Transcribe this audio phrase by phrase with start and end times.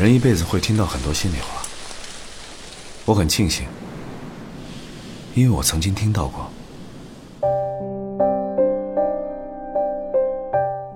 [0.00, 1.60] 人一辈子会听到很多心里话，
[3.04, 3.68] 我很庆幸，
[5.34, 6.50] 因为我曾经听到过。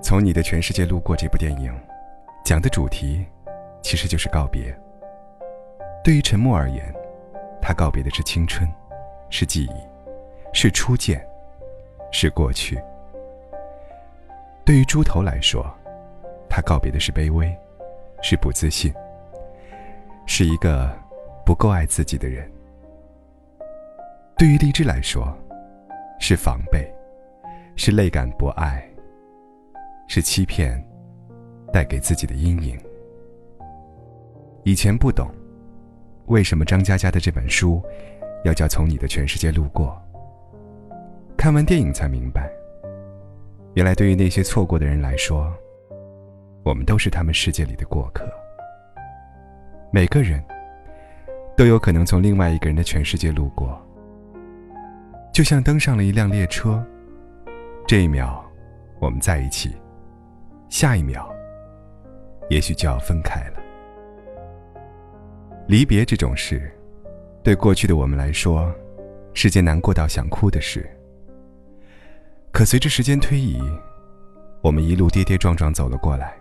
[0.01, 1.71] 从你的全世界路过这部电影，
[2.43, 3.23] 讲的主题
[3.83, 4.75] 其实就是告别。
[6.03, 6.91] 对于陈默而言，
[7.61, 8.67] 他告别的是青春，
[9.29, 9.75] 是记忆，
[10.51, 11.23] 是初见，
[12.11, 12.81] 是过去。
[14.65, 15.63] 对于猪头来说，
[16.49, 17.55] 他告别的是卑微。
[18.27, 18.91] 是不自信，
[20.25, 20.91] 是一个
[21.45, 22.51] 不够爱自己的人。
[24.35, 25.31] 对于荔枝来说，
[26.19, 26.91] 是防备，
[27.75, 28.83] 是泪感不爱，
[30.07, 30.83] 是欺骗，
[31.71, 32.75] 带给自己的阴影。
[34.63, 35.29] 以前不懂，
[36.25, 37.79] 为什么张嘉佳的这本书
[38.43, 39.95] 要叫《从你的全世界路过》。
[41.37, 42.49] 看完电影才明白，
[43.75, 45.55] 原来对于那些错过的人来说。
[46.65, 48.27] 我们都是他们世界里的过客，
[49.91, 50.43] 每个人
[51.55, 53.79] 都有可能从另外一个人的全世界路过，
[55.31, 56.83] 就像登上了一辆列车。
[57.87, 58.43] 这一秒，
[58.99, 59.69] 我们在一起；
[60.67, 61.31] 下一秒，
[62.49, 63.59] 也许就要分开了。
[65.67, 66.71] 离别这种事，
[67.43, 68.73] 对过去的我们来说，
[69.35, 70.89] 是件难过到想哭的事。
[72.51, 73.61] 可随着时间推移，
[74.63, 76.35] 我们一路跌跌撞撞走了过来。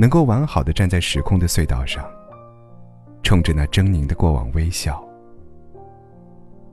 [0.00, 2.10] 能够完好的站在时空的隧道上，
[3.22, 5.06] 冲着那狰狞的过往微笑。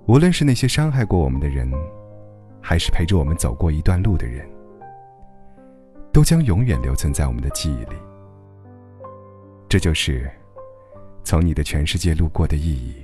[0.06, 1.70] 无论是那些伤害过我们的人，
[2.62, 4.50] 还是陪着我们走过一段路的人，
[6.14, 7.98] 都将永远留存在我们的记忆里。
[9.68, 10.32] 这就是
[11.22, 12.96] 从你的全世界路过的意义。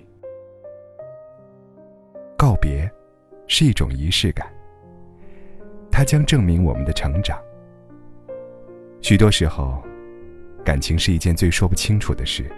[2.37, 2.89] 告别
[3.45, 4.47] 是一种仪式感，
[5.91, 7.37] 它将证明我们的成长。
[9.01, 9.83] 许多时候。
[10.63, 12.49] 感情是一件最说不清楚的事，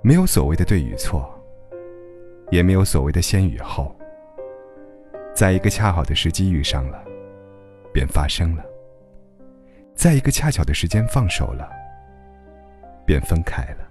[0.00, 1.30] 没有所谓的对与错，
[2.50, 3.94] 也没有所谓的先与后。
[5.34, 7.04] 在一个恰好的时机遇上了，
[7.92, 8.62] 便发生了；
[9.94, 11.68] 在一个恰巧的时间放手了，
[13.04, 13.86] 便分开了。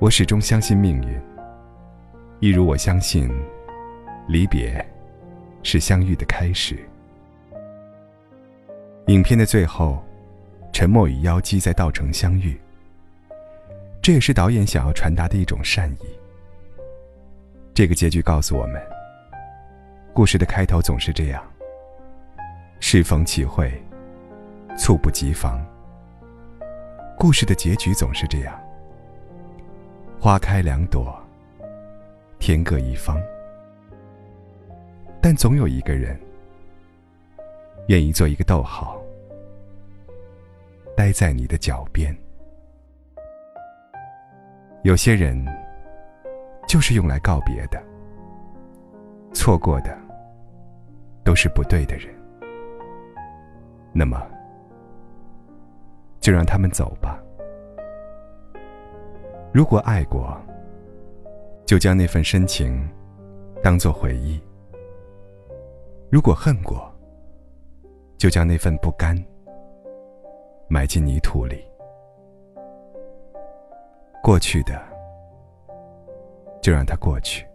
[0.00, 1.20] 我始终相信命运，
[2.40, 3.30] 一如我相信，
[4.26, 4.84] 离别
[5.62, 6.76] 是相遇的开始。
[9.06, 10.02] 影片的最后。
[10.76, 12.54] 沉默与妖姬在稻城相遇，
[14.02, 16.06] 这也是导演想要传达的一种善意。
[17.72, 18.78] 这个结局告诉我们，
[20.12, 21.42] 故事的开头总是这样：
[22.78, 23.72] 适逢其会，
[24.76, 25.58] 猝不及防；
[27.18, 28.54] 故事的结局总是这样：
[30.20, 31.18] 花开两朵，
[32.38, 33.18] 天各一方。
[35.22, 36.20] 但总有一个人，
[37.86, 39.00] 愿意做一个逗号。
[40.96, 42.16] 待在你的脚边。
[44.82, 45.44] 有些人
[46.66, 47.82] 就是用来告别的，
[49.34, 49.96] 错过的
[51.22, 52.14] 都是不对的人。
[53.92, 54.26] 那么，
[56.20, 57.22] 就让他们走吧。
[59.52, 60.40] 如果爱过，
[61.66, 62.88] 就将那份深情
[63.62, 64.40] 当做回忆；
[66.10, 66.90] 如果恨过，
[68.16, 69.16] 就将那份不甘。
[70.68, 71.64] 埋进泥土里，
[74.22, 74.82] 过去的
[76.60, 77.46] 就让它过去。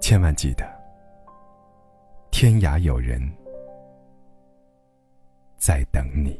[0.00, 0.64] 千万记得，
[2.30, 3.18] 天涯有人
[5.56, 6.38] 在等你。